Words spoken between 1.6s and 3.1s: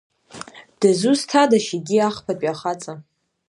егьи, ахԥатәи ахаҵа?